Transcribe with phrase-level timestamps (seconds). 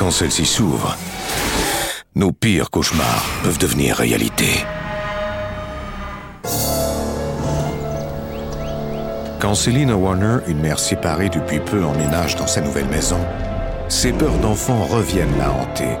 [0.00, 0.96] Quand celles-ci s'ouvrent,
[2.14, 4.64] nos pires cauchemars peuvent devenir réalité.
[9.38, 13.18] Quand Selina Warner, une mère séparée depuis peu, emménage dans sa nouvelle maison,
[13.90, 15.98] ses peurs d'enfant reviennent la hanter.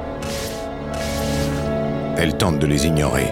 [2.16, 3.30] Elle tente de les ignorer.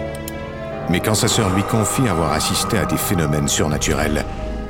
[0.91, 4.23] Mais quand sa sœur lui confie avoir assisté à des phénomènes surnaturels,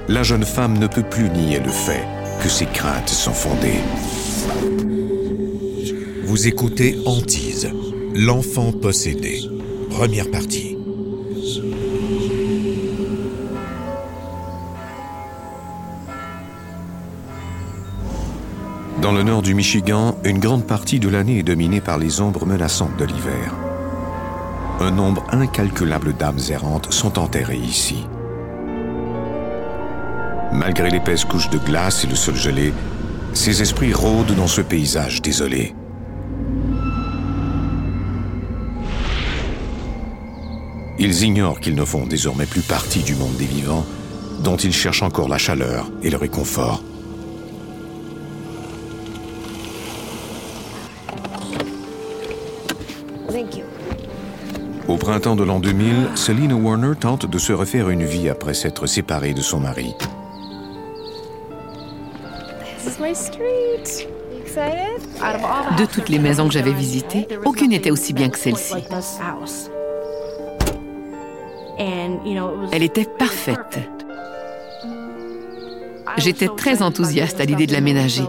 [0.07, 2.07] la jeune femme ne peut plus nier le fait
[2.41, 3.81] que ses craintes sont fondées.
[6.29, 7.71] Vous écoutez Antise,
[8.13, 9.41] l'enfant possédé.
[9.89, 10.77] Première partie.
[19.01, 22.45] Dans le nord du Michigan, une grande partie de l'année est dominée par les ombres
[22.45, 23.55] menaçantes de l'hiver.
[24.81, 28.05] Un nombre incalculable d'âmes errantes sont enterrées ici.
[30.53, 32.71] Malgré l'épaisse couche de glace et le sol gelé,
[33.33, 35.73] ces esprits rôdent dans ce paysage désolé.
[41.01, 43.85] Ils ignorent qu'ils ne font désormais plus partie du monde des vivants,
[44.43, 46.83] dont ils cherchent encore la chaleur et le réconfort.
[54.89, 58.85] Au printemps de l'an 2000, Selina Warner tente de se refaire une vie après s'être
[58.85, 59.93] séparée de son mari.
[65.77, 68.73] De toutes les maisons que j'avais visitées, aucune n'était aussi bien que celle-ci.
[71.79, 73.79] Elle était parfaite.
[76.17, 78.23] J'étais très enthousiaste à l'idée de l'aménager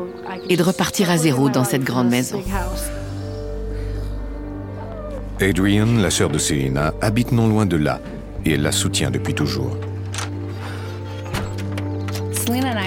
[0.48, 2.42] et de repartir à zéro dans cette grande maison.
[5.40, 8.00] Adrian, la sœur de Selina, habite non loin de là
[8.44, 9.76] et elle la soutient depuis toujours.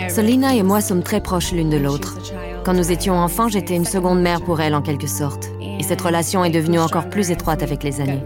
[0.09, 2.17] Selina et moi sommes très proches l'une de l'autre.
[2.63, 5.49] Quand nous étions enfants, j'étais une seconde mère pour elle en quelque sorte.
[5.79, 8.21] Et cette relation est devenue encore plus étroite avec les années.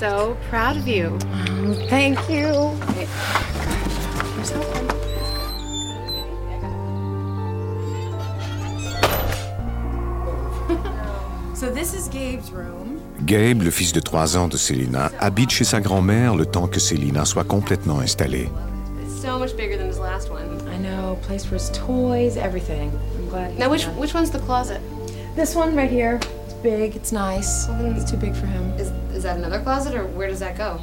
[0.00, 1.18] So proud of you.
[1.90, 2.74] Thank you.
[11.54, 13.02] So this is Gabe's room.
[13.26, 16.80] Gabe, le fils de 3 ans de Selina, habite chez sa grand-mère le temps que
[16.80, 18.48] Selina soit complètement installée.
[19.04, 20.58] It's so much bigger than his last one.
[20.72, 22.90] I know, place for his toys, everything.
[23.18, 23.58] I'm glad.
[23.58, 24.80] Now, which which one's the closet?
[25.36, 26.18] This one right here.
[26.46, 26.96] It's big.
[26.96, 27.68] It's nice.
[27.94, 28.72] It's too big for him.
[28.78, 28.90] Is
[29.20, 30.80] is that another closet, or where does that go?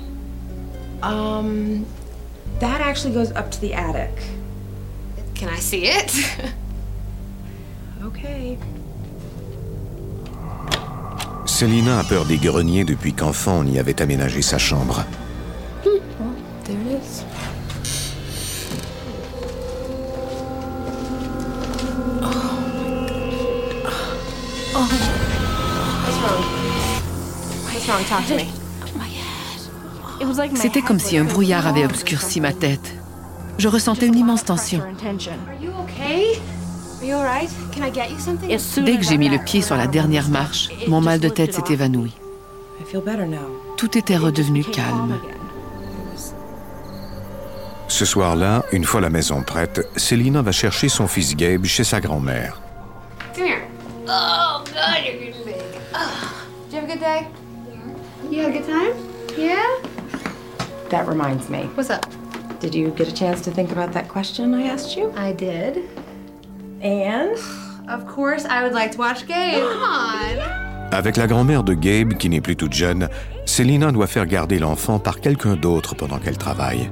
[1.01, 1.87] Um,
[2.59, 4.11] that actually goes up to the attic.
[5.33, 6.13] Can I see it?
[8.03, 8.57] Okay.
[11.45, 15.03] Selina a peur des greniers depuis qu'enfant on y avait aménagé sa chambre.
[30.55, 32.93] C'était comme si un brouillard avait obscurci ma tête.
[33.57, 34.81] Je ressentais une immense tension.
[34.81, 34.89] Are
[35.61, 36.39] you okay?
[36.99, 37.49] Are you alright?
[37.73, 38.49] Can I get you something?
[38.83, 41.71] Dès que j'ai mis le pied sur la dernière marche, mon mal de tête s'est
[41.73, 42.13] évanoui.
[42.79, 43.37] I feel better now.
[43.77, 45.19] Tout était redevenu calme.
[47.87, 52.01] Ce soir-là, une fois la maison prête, Selina va chercher son fils Gabe chez sa
[52.01, 52.61] grand-mère.
[53.33, 53.61] Come here.
[54.07, 54.61] Oh,
[58.31, 58.93] you had a good time?
[59.37, 59.77] Yeah?
[60.89, 61.63] That reminds me.
[61.75, 62.05] What's up?
[62.59, 65.13] Did you get a chance to think about that question I asked you?
[65.15, 65.83] I did.
[66.81, 67.37] And?
[67.87, 69.61] Of course, I would like to watch Gabe.
[69.73, 70.67] Come on.
[70.91, 73.09] Avec la grand-mère de Gabe, qui n'est plus toute jeune,
[73.45, 76.89] Selina doit faire garder l'enfant par quelqu'un d'autre pendant qu'elle travaille.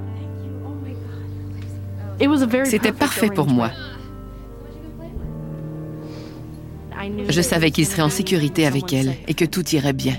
[2.65, 3.71] C'était parfait pour moi.
[7.29, 10.15] Je savais qu'il serait en sécurité avec elle et que tout irait bien.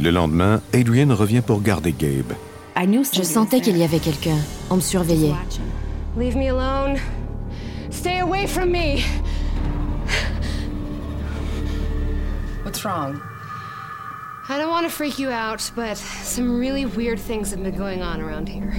[0.00, 2.32] Le lendemain, Adrian revient pour garder Gabe.
[2.76, 4.36] Je sentais qu'il y avait quelqu'un.
[4.70, 5.32] On me surveillait.
[6.16, 6.98] Leave me alone.
[7.90, 9.02] Stay away from me.
[12.64, 13.20] What's wrong?
[14.50, 18.02] I don't want to freak you out, but some really weird things have been going
[18.02, 18.74] on around here.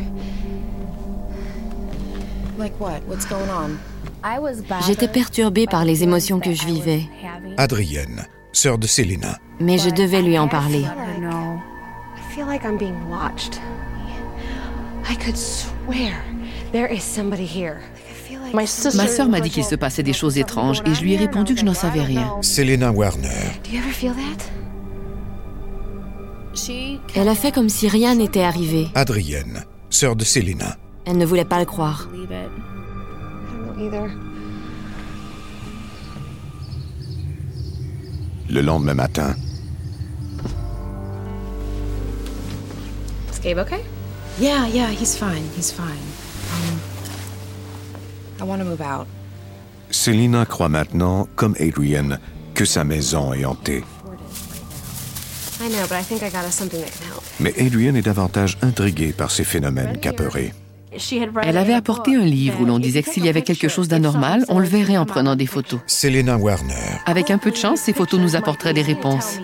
[2.57, 3.04] Like what?
[3.04, 3.80] What's going on?
[4.86, 7.04] J'étais perturbée par les émotions que je vivais,
[7.57, 9.38] Adrienne, sœur de Selena.
[9.60, 10.83] mais je devais lui en parler.
[18.54, 18.66] Ma
[19.07, 21.60] sœur m'a dit qu'il se passait des choses étranges et je lui ai répondu que
[21.60, 22.36] je n'en savais rien.
[22.42, 23.30] Selena Warner.
[27.15, 28.88] Elle a fait comme si rien n'était arrivé.
[28.95, 30.77] Adrienne, sœur de Selena.
[31.06, 32.10] Elle ne voulait pas le croire.
[33.80, 34.12] Either.
[38.50, 39.36] Le lendemain matin,
[43.31, 43.84] Is Gabe okay?
[44.40, 45.44] Yeah, yeah, he's fine.
[45.56, 46.04] He's fine.
[46.52, 46.80] Um,
[48.42, 49.08] I want to move out.
[49.92, 52.20] Selina croit maintenant, comme Adrian,
[52.54, 53.84] que sa maison est hantée.
[55.62, 57.24] I know, but I think I got us something that can help.
[57.40, 60.54] Mais Adrian est davantage intrigué par ces phénomènes qu'apeurés.
[61.44, 64.45] Elle avait apporté un livre où l'on disait que s'il y avait quelque chose d'anormal,
[64.50, 65.80] on le verrait en prenant des photos.
[65.86, 66.74] Selena Warner.
[67.06, 69.39] Avec un peu de chance, ces photos nous apporteraient des réponses.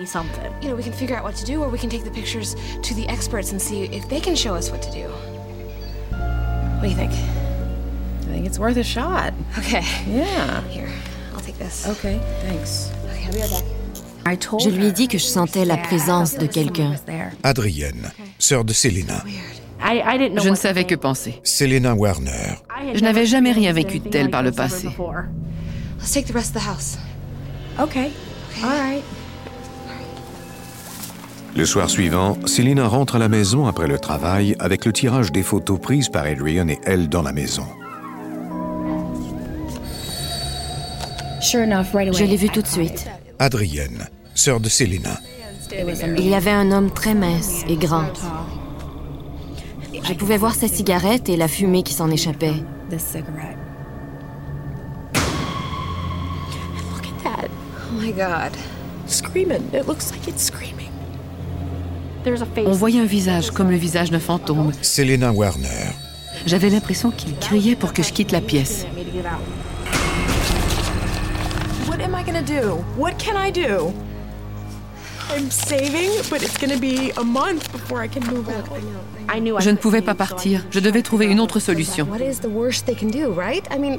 [6.76, 7.12] What do you think?
[7.12, 9.32] I think it's worth a shot.
[9.56, 9.82] Okay.
[10.06, 10.60] Yeah.
[10.68, 10.90] Here,
[11.34, 11.86] I'll take this.
[11.88, 12.90] Okay, thanks.
[13.06, 13.64] Okay, I'll be right back.
[14.60, 16.94] Je lui ai dit que je sentais la présence de quelqu'un.
[17.44, 19.22] Adrienne, sœur de Selena.
[19.86, 21.40] Je ne savais que penser.
[21.44, 22.56] Selena Warner.
[22.94, 24.88] Je n'avais jamais rien vécu de tel par le passé.
[25.98, 26.98] Let's take the rest of the house.
[27.80, 28.10] Okay.
[28.62, 29.02] All right.
[31.56, 35.42] Le soir suivant, Selina rentre à la maison après le travail avec le tirage des
[35.42, 37.64] photos prises par Adrian et elle dans la maison.
[41.40, 43.06] Je l'ai vu tout de suite.
[43.38, 45.18] Adrienne, sœur de Selena.
[46.18, 48.04] Il y avait un homme très mince et grand.
[50.08, 52.54] Je pouvais voir sa cigarette et la fumée qui s'en échappait.
[52.88, 53.56] This cigarette.
[56.92, 57.48] Look at that.
[57.90, 58.52] Oh my god.
[59.08, 59.62] Screaming.
[59.72, 60.90] It looks like it's screaming.
[62.22, 62.66] There's a face.
[62.68, 64.70] On voyait un visage comme le visage d'un fantôme.
[64.80, 65.90] Selena Warner.
[66.46, 68.86] J'avais l'impression qu'il criait pour que je quitte la pièce.
[71.88, 72.84] What am I gonna do?
[72.96, 73.92] What can I do?
[79.60, 80.64] Je ne pouvais pas partir.
[80.70, 82.06] Je devais trouver une autre solution.
[82.06, 83.66] What is the worst they can do, right?
[83.70, 83.98] I mean,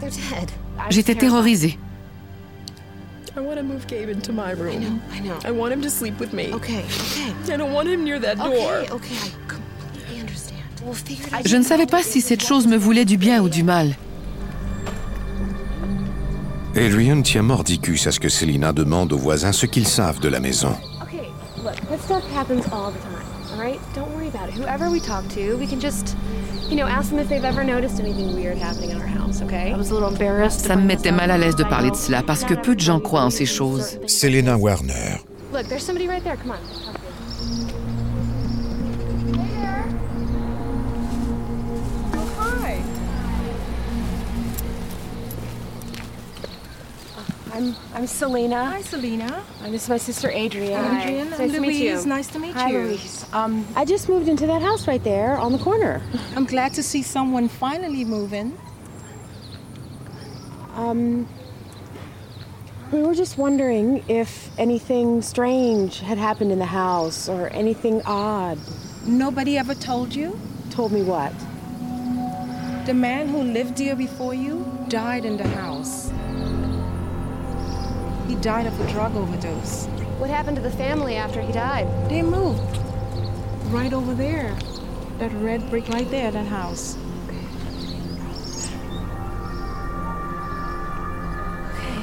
[0.00, 0.50] they're dead.
[0.90, 1.78] J'étais terrorisée.
[3.36, 5.00] I want to move Gabe into my room.
[5.12, 5.36] I know.
[5.44, 6.54] I want him to sleep with me.
[6.54, 7.52] Okay, okay.
[7.52, 8.48] I don't want him near that door.
[8.48, 10.62] Okay, okay, I completely understand.
[10.82, 11.46] We'll figure it out.
[11.46, 13.94] Je ne savais pas si cette chose me voulait du bien ou du mal.
[16.78, 20.40] Adrian tient mordicus à ce que Selina demande aux voisins ce qu'ils savent de la
[20.40, 20.76] maison.
[21.02, 21.30] Okay,
[21.64, 23.24] look, that stuff happens all the time,
[23.54, 23.80] all right?
[23.94, 24.60] Don't worry about it.
[24.60, 26.14] Whoever we talk to, we can just,
[26.68, 29.72] you know, ask them if they've ever noticed anything weird happening in our house, okay?
[29.72, 30.66] I was a little embarrassed.
[30.66, 33.00] Ça me mettait mal à l'aise de parler de cela parce que peu de gens
[33.00, 33.98] croient en ces choses.
[34.06, 35.22] Selena Warner.
[35.54, 36.36] Look, there's somebody right there.
[36.36, 36.95] Come on.
[47.56, 48.66] I'm I'm Selena.
[48.66, 49.42] Hi, Selena.
[49.62, 50.84] And this is my sister Adrian.
[50.96, 51.30] Adrian.
[51.30, 52.04] Nice to meet you.
[52.04, 52.78] Nice to meet Hi, you.
[52.80, 53.24] Louise.
[53.32, 56.02] Um, I just moved into that house right there on the corner.
[56.36, 58.58] I'm glad to see someone finally moving.
[60.74, 61.26] Um,
[62.92, 68.58] we were just wondering if anything strange had happened in the house or anything odd.
[69.06, 70.38] Nobody ever told you?
[70.68, 71.32] Told me what?
[72.84, 76.05] The man who lived here before you died in the house.
[78.28, 79.86] He died of a drug overdose.
[80.18, 81.86] What happened to the family after he died?
[82.10, 82.78] They moved.
[83.70, 84.54] Right over there.
[85.18, 86.96] That red brick right there, that house.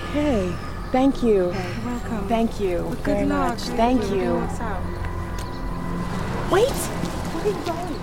[0.10, 0.54] Okay.
[0.92, 1.54] Thank you.
[1.86, 2.28] Welcome.
[2.28, 3.50] Thank you Good very luck.
[3.50, 3.62] much.
[3.76, 4.36] Thank you.
[6.52, 6.70] Wait!
[6.70, 7.94] Where are you going?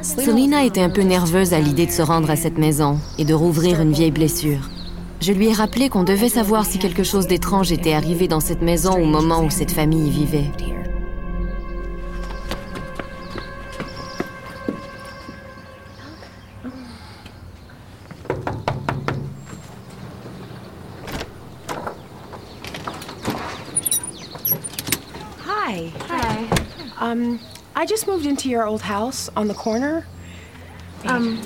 [0.00, 3.34] Selina était un peu nerveuse à l'idée de se rendre à cette maison et de
[3.34, 4.60] rouvrir une vieille blessure.
[5.20, 8.62] Je lui ai rappelé qu'on devait savoir si quelque chose d'étrange était arrivé dans cette
[8.62, 10.50] maison au moment où cette famille y vivait.
[25.68, 25.92] hi.
[26.08, 26.48] Hi.
[26.98, 27.38] Um,
[27.76, 30.06] I just moved into your old house on the corner.
[31.06, 31.38] Um,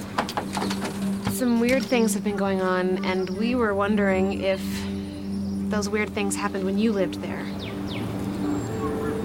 [1.73, 4.61] weird things have been going on, and we were wondering if
[5.71, 7.45] those weird things happened when you lived there.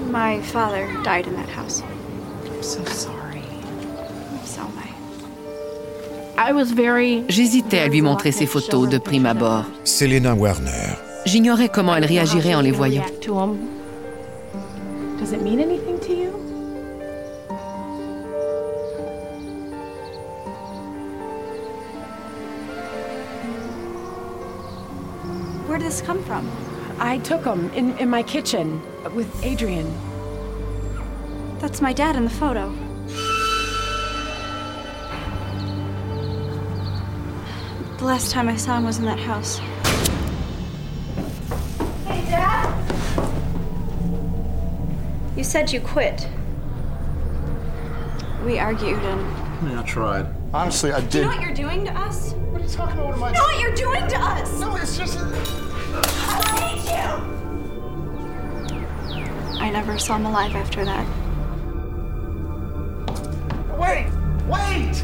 [0.10, 1.82] My father died in that house.
[1.82, 3.44] I'm so sorry.
[4.46, 4.78] So am
[6.38, 7.26] I.
[7.28, 9.66] J'hésitais à lui montrer ces photos de prime abord.
[9.84, 10.96] Selena Warner.
[11.26, 13.04] J'ignorais comment elle réagirait en les voyant.
[15.20, 16.47] Does it mean anything to you?
[25.88, 26.52] This come from?
[27.00, 28.82] I took them in, in my kitchen
[29.16, 29.88] with Adrian.
[31.60, 32.74] That's my dad in the photo.
[38.00, 39.60] The last time I saw him was in that house.
[42.06, 42.68] Hey, Dad!
[45.38, 46.28] You said you quit.
[48.46, 49.70] We argued and.
[49.72, 50.26] Yeah, I tried.
[50.54, 51.22] Honestly, I Do you did.
[51.22, 52.34] know what you're doing to us?
[52.34, 53.08] What are you talking about?
[53.08, 54.60] What am I You know what you're doing to us?
[54.60, 55.67] No, it's just.
[56.90, 57.20] I
[58.72, 58.80] you!
[59.60, 61.08] I never saw him alive after that.
[63.78, 64.10] Wait!
[64.48, 65.04] Wait!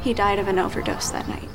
[0.00, 1.48] He died of an overdose that night.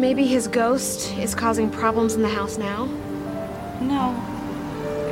[0.00, 2.88] Maybe his ghost is causing problems in the house now?
[3.82, 4.14] No.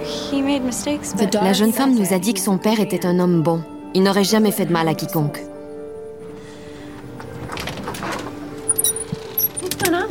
[0.05, 1.35] He made mistakes, but.
[1.35, 3.63] La jeune femme nous a dit que son père était un homme bon.
[3.95, 5.39] Il n'aurait jamais fait de mal à quiconque.
[9.63, 10.09] What's going on?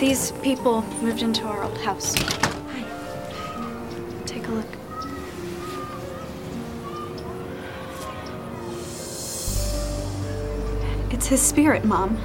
[0.00, 2.14] These people moved into our old house.
[11.28, 12.16] His spirit, Mom.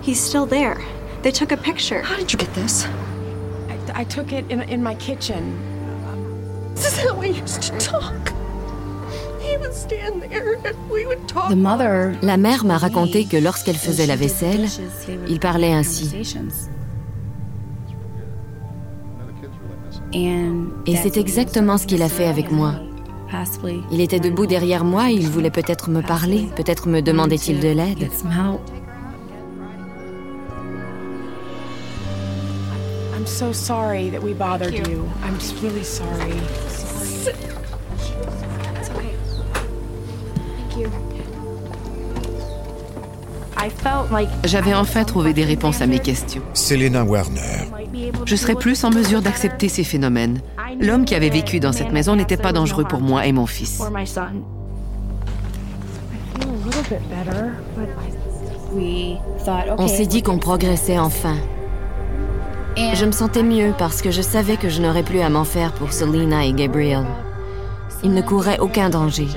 [0.00, 0.80] He's still there.
[1.22, 2.02] They took a picture.
[2.02, 2.86] How did you get this?
[3.68, 5.58] I, I took it in, in my kitchen.
[6.74, 8.32] This is how we used to talk.
[9.40, 11.50] He would stand there and we would talk.
[11.50, 14.68] La mère m'a raconté que lorsqu'elle faisait la vaisselle,
[15.28, 16.10] il parlait ainsi.
[20.14, 22.74] Et c'est exactement ce qu'il a fait avec moi.
[23.90, 27.68] Il était debout derrière moi et il voulait peut-être me parler, peut-être me demandait-il de
[27.68, 28.08] l'aide.
[33.14, 34.84] I'm so sorry that we bothered you.
[34.90, 35.10] you.
[35.22, 36.32] I'm just really sorry.
[36.68, 37.36] Sorry.
[38.80, 39.14] It's okay.
[40.56, 41.11] Thank you.
[44.44, 46.42] J'avais enfin trouvé des réponses à mes questions.
[46.54, 47.68] Selena Warner.
[48.26, 50.40] Je serais plus en mesure d'accepter ces phénomènes.
[50.80, 53.80] L'homme qui avait vécu dans cette maison n'était pas dangereux pour moi et mon fils.
[59.78, 61.36] On s'est dit qu'on progressait enfin.
[62.76, 65.72] Je me sentais mieux parce que je savais que je n'aurais plus à m'en faire
[65.72, 67.04] pour Selena et Gabriel.
[68.02, 69.28] Il ne courait aucun danger.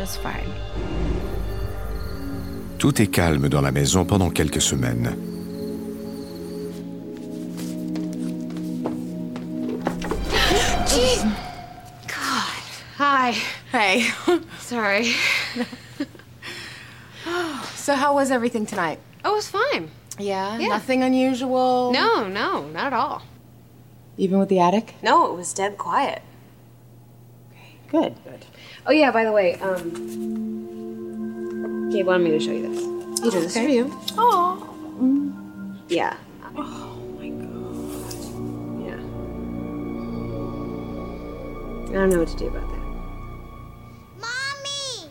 [2.85, 5.17] Tout est calme dans la maison pendant quelques semaines.
[12.99, 13.31] Hi.
[13.71, 14.03] hey.
[14.59, 15.15] Sorry.
[17.73, 18.99] so how was everything tonight?
[19.23, 19.89] Oh, it was fine.
[20.19, 20.67] Yeah, Yeah.
[20.67, 21.91] nothing unusual?
[21.91, 23.23] No, no, not at all.
[24.17, 24.93] Even with the attic?
[25.01, 26.21] No, it was dead quiet.
[27.89, 28.13] Good.
[28.85, 30.64] Oh yeah, by the way, um
[31.95, 32.81] Gabe wanted me to show you this.
[33.23, 33.89] He drew this for you.
[34.17, 34.59] Oh.
[35.87, 36.17] Yeah.
[36.57, 37.47] Oh my god.
[38.83, 38.99] Yeah.
[41.87, 42.83] I don't know what to do about that.
[44.19, 45.07] Mommy!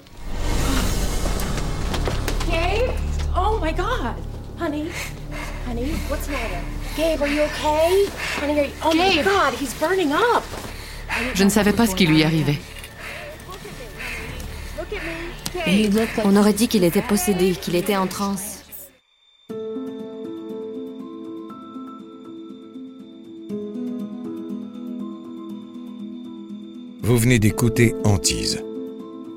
[2.51, 2.91] Gabe?
[3.35, 4.17] Oh my god.
[4.59, 4.91] Honey.
[5.65, 6.63] Honey, what's the matter?
[6.97, 8.07] Gabe, are you okay?
[8.41, 8.73] Honey, are you...
[8.83, 10.45] Oh my god, he's burning up.
[11.33, 12.59] Je ne savais pas ce qui lui arrivait.
[16.25, 18.65] On aurait dit qu'il était possédé, qu'il était en transe.
[27.03, 28.63] Vous venez d'écouter Antise.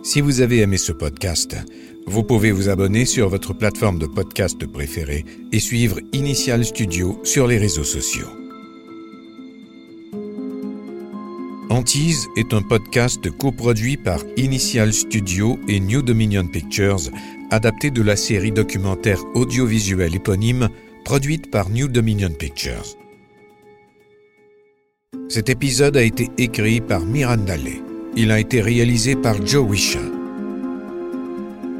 [0.04, 1.58] Si vous avez aimé ce podcast,
[2.06, 7.46] vous pouvez vous abonner sur votre plateforme de podcast préférée et suivre Initial Studio sur
[7.46, 8.47] les réseaux sociaux.
[11.78, 17.12] Antise est un podcast coproduit par Initial Studio et New Dominion Pictures,
[17.52, 20.70] adapté de la série documentaire audiovisuelle éponyme
[21.06, 22.98] produite par New Dominion Pictures.
[25.30, 27.80] Cet épisode a été écrit par Miranda Lay.
[28.16, 30.00] Il a été réalisé par Joe Wisha.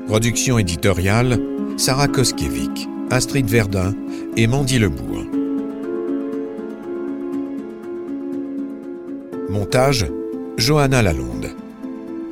[0.06, 1.42] Production éditoriale
[1.76, 3.96] Sarah Koskiewicz, Astrid Verdun
[4.36, 5.26] et Mandy Lebourg.
[9.58, 10.06] Montage
[10.58, 11.50] Johanna Lalonde.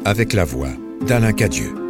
[0.05, 0.70] Avec la voix
[1.08, 1.85] d'Alain Cadieux.